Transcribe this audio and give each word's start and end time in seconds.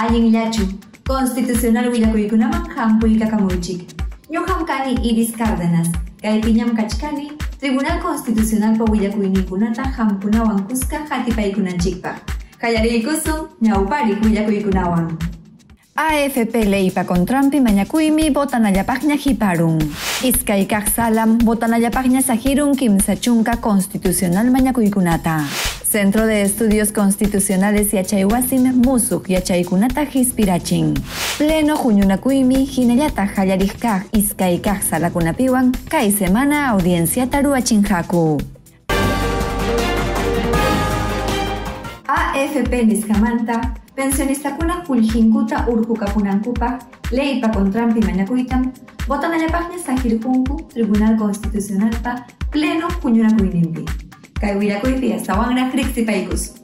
Imaynallam 0.00 0.08
allinllachu 0.08 0.62
constitucional 1.06 1.90
willakuykunaman 1.92 2.70
hampuykakamuychik. 2.76 3.80
Ñuqam 4.30 4.64
kani 4.64 4.96
Iris 5.04 5.32
Cárdenas, 5.36 5.88
kaypiñam 6.22 6.74
kachkani 6.76 7.32
Tribunal 7.60 8.00
Constitucional 8.00 8.78
pa 8.78 8.84
willakuyninkunata 8.84 9.82
hamkunawan 9.82 10.64
kuska 10.68 11.04
hatipaykunanchikpaq. 11.10 12.16
Qallariykusun 12.60 13.48
ñawpariq 13.62 14.24
willakuykunawan. 14.24 15.18
AFP 15.96 16.54
leypa 16.64 17.04
kontrampi 17.04 17.60
mañakuymi 17.60 18.30
botanallapaqña 18.30 19.16
hiparun. 19.16 19.78
Iskay 20.24 20.64
kaq 20.66 20.88
salam 20.88 21.38
botanallapaqña 21.38 22.22
sahirun 22.22 22.76
kimsa 22.76 23.16
chunka 23.16 23.56
constitucional 23.56 24.50
mañakuykunata. 24.50 25.44
Centro 25.90 26.24
de 26.24 26.42
Estudios 26.42 26.92
Constitucionales 26.92 27.92
Yachaywasim 27.92 28.62
Musuk 28.76 29.28
Yachaykunata 29.28 30.04
Hispirachin. 30.04 30.94
Pleno 31.36 31.76
Juñunakuimi 31.76 32.64
Hinayata 32.64 33.26
Hayarijkaj 33.26 34.02
Iskay 34.12 34.60
kaq 34.60 34.82
salakunapiwan 34.82 35.72
kay 35.88 36.12
semana 36.12 36.68
audiencia 36.68 37.26
taruachinjaku. 37.26 38.38
AFP 42.06 42.72
Niskamanta, 42.86 43.60
pensionistakuna 43.96 44.84
kuljinkuta 44.86 45.66
urhukapunankupa, 45.66 46.78
leypa 47.10 47.48
kontrampi 47.48 48.00
mañakuytam, 48.00 48.72
botanallapaqña 49.08 49.78
sahirpunku 49.86 50.70
Tribunal 50.72 51.16
Constitucionalpa 51.16 52.26
pleno 52.50 52.88
Juñunakuyninpi. 53.02 54.09
Kay 54.40 54.56
wirakuypi 54.56 55.12
astawanraq 55.12 55.74
riqsipaykus. 55.74 56.60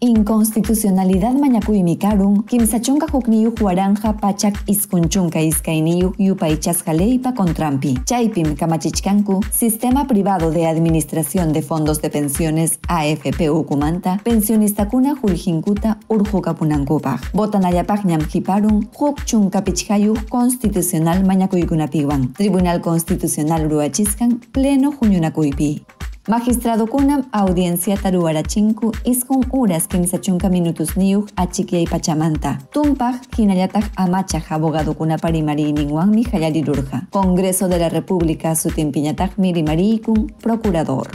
Inconstitucionalidad 0.00 1.34
mañakuymi 1.34 1.96
karun, 1.96 2.42
kimsachunka 2.44 3.06
hukniyuq 3.12 3.62
waranja 3.62 4.12
pachak 4.12 4.54
iskunchunka 4.68 5.40
iskayniyuq 5.40 6.14
yupaychasqa 6.18 6.92
leypa 6.92 7.32
kontrampi. 7.32 7.94
Chaypim 8.04 8.54
kamachichkanku, 8.54 9.40
Sistema 9.50 10.04
Privado 10.06 10.50
de 10.50 10.66
Administración 10.66 11.52
de 11.52 11.62
Fondos 11.62 12.02
de 12.02 12.10
Pensiones 12.10 12.78
AFP 12.88 13.48
ukumanta, 13.50 14.20
pensionistakuna 14.24 15.14
huljinkuta 15.22 15.96
urhukapunankupaq. 16.08 17.32
Botanallapaqñam 17.32 18.28
hiparun, 18.34 18.86
huk 19.00 19.24
chunka 19.24 19.62
pichkayuq 19.62 20.28
constitucional 20.28 21.24
mañakuykunapiwan. 21.24 22.34
Tribunal 22.34 22.80
Constitucional 22.80 23.70
ruachiskan 23.70 24.40
pleno 24.52 24.92
huñunakuypi. 25.00 25.82
Magistrado 26.26 26.86
kunam 26.86 27.28
audiencia 27.32 27.96
taruarachinku 27.96 28.92
iskun 29.04 29.44
uras 29.52 29.86
kimsachunka 29.86 30.48
minutos 30.48 30.96
niuj 30.96 31.28
achikiay 31.36 31.84
pachamanta. 31.84 32.56
Tumpaj 32.72 33.16
hinallataj 33.36 33.84
amachaj 33.96 34.48
abogado 34.48 34.94
kuna 34.94 35.18
parimariningwanmi 35.18 36.24
hallarirurja. 36.32 37.02
Congreso 37.10 37.68
de 37.68 37.78
la 37.78 37.90
República 37.90 38.54
sutimpiñataj 38.54 39.36
mirimarikun 39.36 40.32
procurador. 40.40 41.08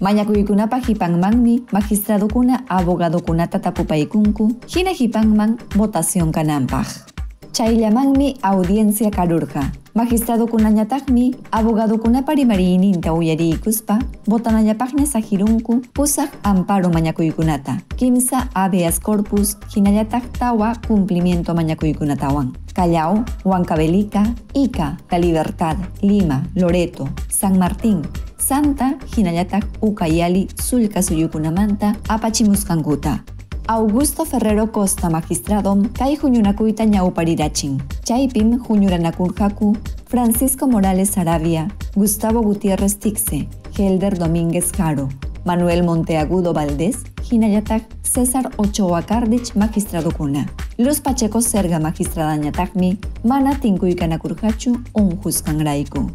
Mañakuykunapa 0.00 0.80
hipanmanmi 0.80 1.66
magistrado 1.70 2.28
kuna 2.28 2.64
abogado 2.68 3.20
kunata 3.20 3.58
tapupaykunku 3.58 4.56
hina 4.66 4.90
hipanman 4.92 5.58
votación 5.76 6.32
kanampaj. 6.32 7.17
Chayllamanmi 7.52 8.38
audiencia 8.42 9.10
karurja. 9.10 9.72
Magistrado 9.94 10.46
kunañataqmi 10.46 11.34
abogado 11.50 11.98
kunaparimariyninta 11.98 13.12
uyariykuspa 13.12 13.98
botanallapaqña 14.28 15.06
sahirunku 15.06 15.82
pusaq 15.92 16.30
amparo 16.44 16.88
mañakuykunata 16.90 17.82
kimsa 17.96 18.48
habeas 18.54 19.00
corpus 19.00 19.56
hinallataq 19.74 20.22
tawa 20.38 20.76
cumplimiento 20.86 21.54
mañakuykunatawan 21.54 22.54
Callao, 22.78 23.24
Huancavelica, 23.42 24.22
Ica, 24.54 24.98
La 25.10 25.18
Libertad, 25.18 25.78
Lima, 26.00 26.46
Loreto, 26.54 27.08
San 27.28 27.58
Martín, 27.58 28.02
Santa, 28.36 28.98
Hinallataq 29.16 29.64
Ucayali, 29.80 30.46
Sulca 30.62 31.02
Suyukunamanta, 31.02 31.96
Apachimuscanguta. 32.08 33.24
Augusto 33.70 34.24
Ferrero 34.24 34.72
Costa 34.72 35.10
magistradom 35.10 35.92
kay 35.92 36.16
huñunakuyta 36.16 36.86
ñawparirachin. 36.86 37.76
Chaypim 38.02 38.58
huñuranakurhaku 38.66 39.76
Francisco 40.06 40.66
Morales 40.66 41.18
Arabia, 41.18 41.68
Gustavo 41.94 42.40
Gutiérrez 42.40 42.98
Tixe, 42.98 43.46
Helder 43.76 44.16
Domínguez 44.18 44.72
Jaro, 44.72 45.10
Manuel 45.44 45.82
Monteagudo 45.82 46.54
Valdés, 46.54 47.04
Hinayatak 47.30 47.82
César 48.02 48.50
Ochoa 48.56 49.02
Cardich 49.02 49.54
magistrado 49.54 50.12
kuna. 50.12 50.46
Luz 50.78 51.02
Pacheco 51.02 51.42
Serga 51.42 51.78
magistrada 51.78 52.38
ñatakmi, 52.38 52.98
mana 53.22 53.60
tinkuykanakurhachu 53.60 54.82
un 54.94 55.16
juzganraiku. 55.18 56.10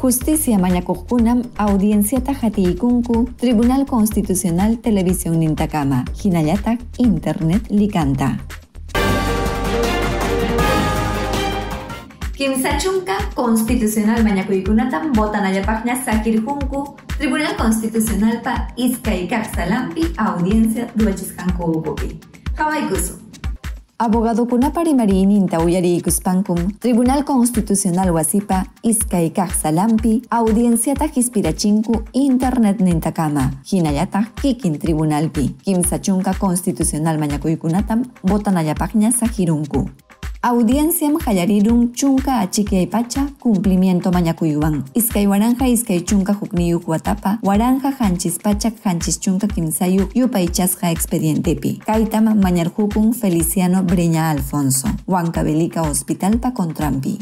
Justicia 0.00 0.58
Mañacokunam, 0.58 1.42
Audiencia 1.56 2.20
Tajatiikunku, 2.20 3.30
Tribunal 3.36 3.86
Constitucional 3.86 4.78
Televisión 4.78 5.40
Nintacama, 5.40 6.04
Hinayatak, 6.22 6.80
Internet 6.98 7.62
Licanta. 7.70 8.38
Kimsachunka 12.36 13.16
Constitucional 13.34 14.22
Mañakuykunatam 14.22 15.12
botanallapaqña 15.12 16.04
sakirjunku 16.04 16.96
Tribunal 17.16 17.56
Constitucional 17.56 18.42
pa 18.42 18.68
Iskay 18.76 19.26
Salampi 19.56 20.12
Audiencia 20.18 20.92
Duachiskanku 20.94 21.64
ukupi. 21.64 22.20
Hawaiikusu. 22.56 23.25
Abogado 23.98 24.44
kunapari 24.44 24.92
marininta 24.92 25.58
uyariykuspankum, 25.58 26.76
Tribunal 26.80 27.24
Constitucional 27.24 28.10
wasipa 28.12 28.66
iskay 28.82 29.30
kaq 29.32 29.54
salampi, 29.56 30.20
audienciata 30.30 31.06
hispirachinku 31.06 32.04
Internet 32.12 32.80
nintakama, 32.80 33.50
hinayata 33.64 34.26
kikin 34.42 34.78
tribunalpi, 34.78 35.48
kimsa 35.64 35.98
chunka 35.98 36.34
constitucional 36.34 37.16
mañakuykunatam 37.16 38.04
botanallapaqña 38.22 39.12
sahirunku. 39.12 39.88
Audienciam 40.42 41.16
hallarirun 41.24 41.92
chunka 41.94 42.38
achikiay 42.40 42.86
pacha 42.86 43.26
cumplimiento 43.40 44.12
mañakuywan. 44.12 44.84
Iskay 44.94 45.26
waranja 45.26 45.66
iskay 45.66 46.00
chunka 46.00 46.32
hukniyuk 46.32 46.88
watapa, 46.88 47.38
waranja 47.42 47.90
hanchis 47.98 48.38
pachak 48.38 48.74
hanchis 48.84 49.18
chunka 49.20 49.46
kimsayuk 49.46 50.14
yupaychasqa 50.16 50.90
expedientepi. 50.90 51.80
Kaitam 51.86 52.34
mañarhukun 52.40 53.12
Feliciano 53.14 53.82
Breña 53.82 54.30
Alfonso, 54.30 54.88
Huancavelica 55.06 55.82
Hospitalpa 55.82 56.52
Contrampi. 56.52 57.18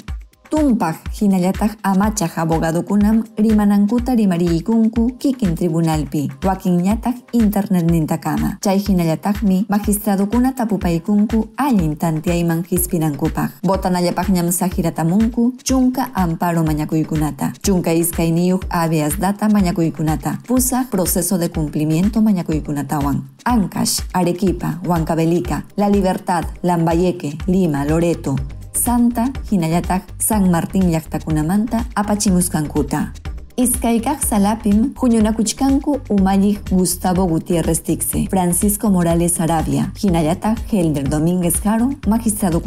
Tumpaj 0.55 0.95
hinallataq 1.19 1.83
amachaq 1.83 2.39
abogadokunam 2.39 3.27
rimanankuta 3.35 4.15
rimariykunku 4.15 5.19
kikin 5.19 5.59
tribunalpi. 5.59 6.31
Wakinñataq 6.47 7.35
internet 7.35 7.91
nintakama. 7.91 8.63
Chay 8.63 8.79
hinallataqmi 8.79 9.67
magistradokuna 9.69 10.55
tapupaykunku 10.55 11.51
allin 11.59 11.99
tantiayman 11.99 12.63
hispinankupaq 12.71 13.67
botanallapaqñam 13.67 14.55
sahiratamunku 14.55 15.59
chunka 15.67 16.15
amparo 16.15 16.63
mañakuykunata. 16.63 17.51
Chunka 17.59 17.91
iskayniyuq 17.91 18.63
habeas 18.71 19.19
data 19.19 19.49
mañakuykunata. 19.49 20.39
Pusaq 20.47 20.87
proceso 20.87 21.37
de 21.37 21.51
cumplimiento 21.51 22.23
mañakuykunatawan. 22.23 23.27
Ancash, 23.45 24.07
Arequipa, 24.13 24.79
Huancavelica, 24.87 25.67
La 25.75 25.89
Libertad, 25.89 26.45
Lambayeque, 26.63 27.39
Lima, 27.47 27.85
Loreto, 27.85 28.37
Santa, 28.77 29.31
Hinayatak, 29.51 30.03
San 30.19 30.51
Martín 30.51 30.91
llaqtakunamanta 30.91 31.87
apachimuskankuta. 31.95 33.13
Iskaykaq 33.57 34.23
salapim 34.23 34.95
huñunakuchkanku 34.95 36.01
umalliq 36.11 36.71
Gustavo 36.71 37.27
Gutiérrez 37.27 37.83
Tixe, 37.83 38.27
Francisco 38.29 38.91
Morales 38.91 39.41
Arabia, 39.41 39.93
Hinayatak 40.03 40.59
Helder 40.73 41.09
Domínguez 41.09 41.61
Jaro, 41.63 41.91
magistrado 42.09 42.61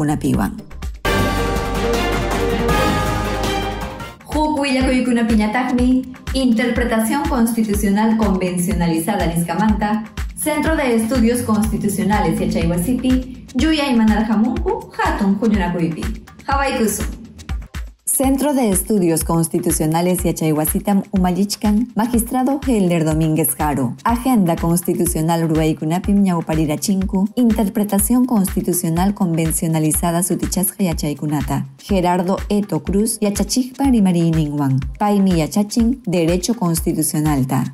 willakuykunapiñataqmi 4.67 6.11
Interpretación 6.33 7.23
Constitucional 7.29 8.17
Convencionalizada 8.17 9.27
Niskamanta, 9.27 10.03
Centro 10.35 10.75
de 10.75 10.95
Estudios 10.95 11.41
Constitucionales 11.41 12.39
Yachayhuasipi, 12.39 13.46
Yuya 13.59 13.89
Imanarjamunku, 13.89 14.91
Hatun 14.97 15.35
Huñunakuypi. 15.39 16.03
Hawaikusu. 16.45 17.03
Centro 18.05 18.53
de 18.53 18.69
Estudios 18.69 19.23
Constitucionales 19.23 20.23
Yachayhuasitam 20.23 21.03
Umallichkan, 21.11 21.87
Magistrado 21.95 22.59
Helder 22.65 23.03
Domínguez 23.03 23.55
Jaro, 23.55 23.95
Agenda 24.03 24.55
Constitucional 24.55 25.43
Uruguaykunapim 25.45 26.21
Ñauparirachinku, 26.23 27.29
Interpretación 27.35 28.25
Constitucional 28.25 29.13
Convencionalizada 29.13 30.23
Sutichasja 30.23 30.83
Yachaykunata, 30.83 31.65
Gerardo 31.79 32.37
Eto 32.49 32.81
Cruz, 32.83 33.17
Yachachikpa 33.21 33.85
Rimarininguan, 33.85 34.79
Paimi 34.99 35.37
Yachachin, 35.37 36.01
Derecho 36.05 36.55
Constitucional 36.55 37.45
Ta. 37.47 37.71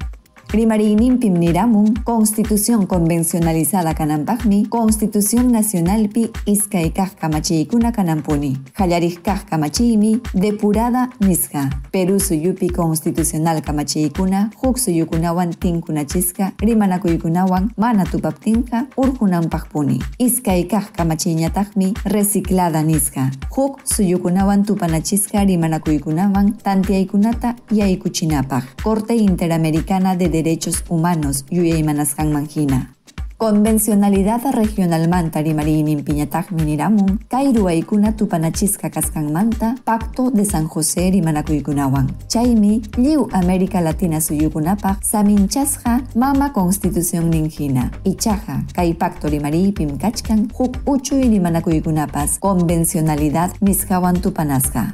Rimariyninpim 0.53 1.33
niramun 1.33 1.95
Constitución 2.03 2.85
convencionalizada 2.85 3.95
kananpaqmi 3.95 4.67
Constitución 4.69 5.51
Nacionalpi 5.51 6.29
iskay 6.45 6.91
kaq 6.93 7.15
kamachiykuna 7.19 7.91
kanampuni. 7.91 8.57
Hallarij 8.73 9.17
kaq 9.23 9.49
kamachiymi 9.49 10.21
depurada 10.35 11.09
nisqa. 11.25 11.69
Perú 11.91 12.19
suyupi 12.19 12.69
constitucional 12.69 13.61
kamachiykuna 13.61 14.51
huk 14.61 14.77
suyukunawan 14.77 15.55
tinkunachisqa 15.59 16.51
rimanakuykunawan 16.61 17.71
mana 17.77 18.05
tupaptinqa 18.05 18.85
urjunanpaqpuni. 18.97 19.99
Iskay 20.19 20.67
kaq 20.67 20.93
kamachiyñataqmi 20.97 21.93
reciclada 22.05 22.83
nisqa. 22.83 23.31
Huk 23.57 23.81
suyukunawan 23.83 24.65
tupanachisqa 24.65 25.45
rimanakuykunawan 25.45 26.53
tantiaykunata 26.63 27.55
yaykuchinapaq. 27.71 28.63
Corte 28.83 29.15
Interamericana 29.15 30.15
de 30.15 30.27
Derechos 30.27 30.42
Humanos 30.89 31.45
Yuyaymanasqan 31.49 32.31
Manjina. 32.31 32.93
Convencionalidad 33.37 34.41
regional 34.53 35.07
manta 35.09 35.41
rimarinin 35.41 36.03
piñataj 36.03 36.51
miniramun, 36.51 37.19
kairu 37.27 37.67
aikuna 37.67 38.11
tupanachisca 38.15 38.89
manta, 39.31 39.75
pacto 39.83 40.31
de 40.31 40.45
San 40.45 40.67
José 40.67 41.11
rimanakuykunawan. 41.11 42.07
Chaimi, 42.27 42.81
liu 42.97 43.27
América 43.33 43.81
Latina 43.81 44.21
suyukunapaq, 44.21 45.03
saminchasja 45.03 46.03
mama 46.15 46.53
constitución 46.53 47.29
ninjina. 47.29 47.91
Ichaja, 48.05 48.63
kai 48.73 48.93
pacto 48.93 49.27
rimaripim 49.27 49.97
kachkan, 49.97 50.49
huk 50.57 50.77
uchuy 50.85 51.23
rimanakuykunapas, 51.23 52.39
convencionalidad 52.39 53.51
misjawan 53.61 54.21
tupanasca. 54.21 54.93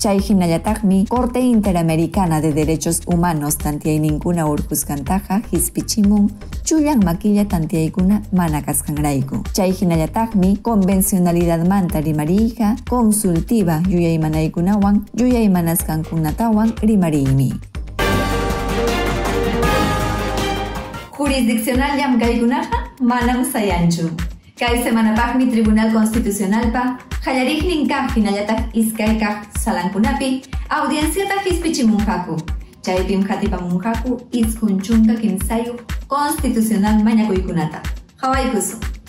Chayhinayatagmi, 0.00 1.06
Corte 1.08 1.40
Interamericana 1.40 2.40
de 2.40 2.54
Derechos 2.54 3.02
Humanos 3.06 3.58
ninguna 3.84 4.46
urkuskantaja 4.46 5.42
hispichimun, 5.52 6.32
chuyan 6.64 7.04
maquilla 7.04 7.44
tantiaykuna 7.44 8.22
manakaskanrayku. 8.32 9.44
Chayhinayatagmi, 9.52 10.62
Convencionalidad 10.62 11.68
manta 11.68 12.00
rimarija, 12.00 12.76
consultiva 12.88 13.82
yuyaymanaykunawan, 13.90 15.04
yuyaymanaskankunatawan 15.18 16.72
rimarimi. 16.80 17.52
Jurisdiccional 21.12 21.98
yamkaykunaqa 21.98 22.78
manam 23.02 23.44
sayanchu. 23.44 24.08
Kay 24.58 24.82
semanapaqmi 24.82 25.50
Tribunal 25.50 25.92
Constitucional 25.92 26.72
pa 26.72 26.98
jaiarik 27.24 27.64
ninka 27.68 28.08
finaletak 28.14 28.72
izkaika 28.74 29.44
salankunapi, 29.58 30.42
audientzietak 30.76 31.46
izpitsi 31.52 31.84
munkaku. 31.84 32.38
Txaipim 32.80 33.26
jatipa 33.28 33.60
munkaku 33.60 34.16
konstituzional 36.08 37.04
mainako 37.04 37.36
ikunata. 37.36 37.82
Hau! 38.22 38.99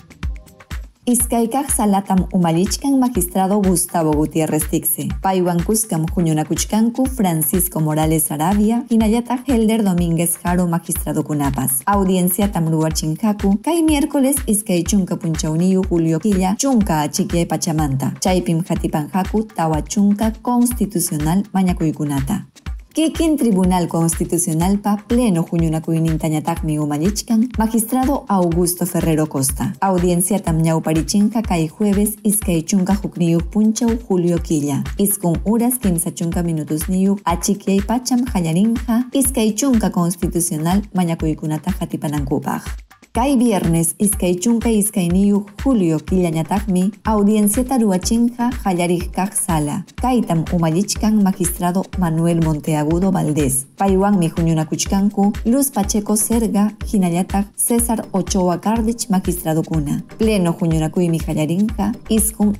Iskaykaj 1.02 1.66
salatam 1.74 2.28
umalichkan 2.32 2.94
magistrado 2.98 3.60
Gustavo 3.60 4.12
Gutiérrez 4.12 4.68
Tixe. 4.70 5.08
Paiwankuskam 5.22 6.06
Juñonakuchkanku 6.06 7.06
Francisco 7.16 7.80
Morales 7.80 8.30
Arabia, 8.30 8.84
Hinayata 8.90 9.38
Helder 9.44 9.82
Domínguez 9.82 10.38
Jaro 10.38 10.68
magistrado 10.68 11.24
Kunapas. 11.24 11.82
Audiencia 11.86 12.48
tamruachinkaku, 12.48 13.58
kai 13.64 13.82
miércoles 13.82 14.36
iskaychunka 14.46 15.16
punchauniyu 15.16 15.82
Julio 15.90 16.20
Quilla, 16.20 16.54
chunka 16.56 17.00
achikie 17.00 17.46
Pachamanta. 17.46 18.12
Chaypim 18.20 18.62
hatipanjaku 18.68 19.42
tawa 19.42 19.82
chunka 19.82 20.30
constitucional 20.42 21.42
mañakuykunata. 21.52 22.44
Kikin 22.92 23.38
Tribunal 23.38 23.88
Constitucional 23.88 24.76
pa 24.78 24.98
pleno 25.08 25.42
juñunakuinintañataqmi 25.48 26.78
umalichkan 26.78 27.48
magistrado 27.56 28.26
Augusto 28.28 28.84
Ferrero 28.84 29.26
Costa. 29.26 29.72
Audiencia 29.80 30.38
tamñau 30.38 30.82
parichinka 30.82 31.40
kai 31.40 31.68
jueves 31.68 32.18
iskaychunka 32.22 32.94
hukniyuk 33.02 33.48
punchau 33.48 33.96
Julio 33.96 34.36
Quilla. 34.42 34.84
Iskun 34.98 35.40
uras 35.44 35.78
kimsachunka 35.78 36.42
minutos 36.42 36.90
niyuk 36.90 37.20
achikiay 37.24 37.80
pacham 37.80 38.26
hallarinja 38.26 39.08
iskaychunka 39.12 39.88
constitucional 39.90 40.82
mañakuykunata 40.92 41.70
hatipanankupaj. 41.80 42.91
Kai 43.14 43.36
viernes 43.36 43.94
iskaychunka 43.98 44.70
iskayniyu 44.70 45.46
Julio 45.62 45.98
Killañataqmi 45.98 46.84
audienciata 47.04 47.78
ruachinja 47.78 48.50
hallarikaj 48.64 49.34
sala. 49.34 49.82
Kaitam 50.02 50.44
umallichkan 50.52 51.22
magistrado 51.22 51.84
Manuel 51.98 52.40
Monteagudo 52.44 53.12
Valdés. 53.12 53.66
Paiwanmi 53.78 54.30
juñunakuchkanku 54.30 55.32
Luz 55.44 55.70
Pacheco 55.70 56.16
Serga 56.16 56.70
hinallataj 56.92 57.44
César 57.56 58.04
Ochoa 58.12 58.58
Cardich 58.60 59.10
magistrado 59.10 59.62
kuna. 59.62 60.02
Pleno 60.18 60.52
juñunakuymi 60.52 61.18
hallarinja 61.26 61.92
iskun 62.08 62.56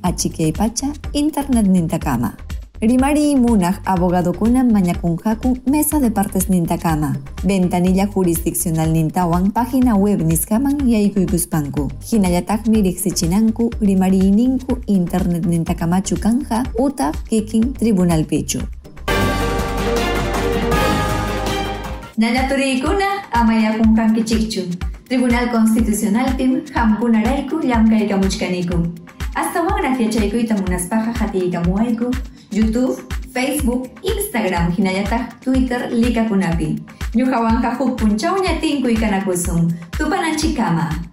pacha 0.59 0.93
internet 1.13 1.67
nintakama. 1.67 2.37
Rimari 2.83 3.37
Munaj, 3.37 3.79
abogado 3.87 4.33
kunan 4.33 4.73
mañakunjaku, 4.73 5.57
mesa 5.71 6.01
de 6.01 6.11
partes 6.11 6.51
nintakama. 6.51 7.15
Ventanilla 7.45 8.09
jurisdiccional 8.09 8.93
nintawan, 8.93 9.53
página 9.53 9.95
web 9.95 10.21
niskaman 10.21 10.91
yaykuykuspanku. 10.91 11.89
Hinayatakmi 12.11 12.83
riksichinanku, 12.83 13.71
rimari 13.81 14.31
ninku, 14.33 14.83
internet 14.87 15.47
nintakamachu 15.47 16.17
kanja, 16.19 16.65
uta, 16.77 17.13
kikin, 17.31 17.73
tribunal 17.73 18.25
pichu. 18.25 18.59
Nayaturikuna, 22.19 23.31
amayakunkankichikchu. 23.33 24.61
Tribunal 25.07 25.53
Constitucional 25.53 26.35
pim, 26.37 26.67
hampunarayku, 26.75 27.63
llamkaykamuchkaniku. 27.63 28.75
Hasta 29.35 29.63
wagra 29.63 29.95
fiachaykuita 29.95 30.57
munaspaja 30.57 31.13
hatiykamuayku, 31.13 32.11
YouTube, 32.53 33.01
Facebook, 33.33 33.89
Instagram, 34.05 34.73
hinayataq 34.77 35.41
Twitter, 35.41 35.89
likakunapi. 35.91 36.77
Ñuqawanqa 37.17 37.75
huk 37.81 37.97
punchawña 37.99 38.61
tinkuy 38.61 38.95
kanakusun. 38.95 39.73
Tupananchikama. 39.97 41.12